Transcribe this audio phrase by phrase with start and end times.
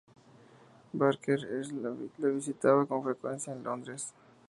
[0.95, 1.39] Barker
[1.79, 1.91] la
[2.29, 4.15] visitaba con frecuencia en Londres.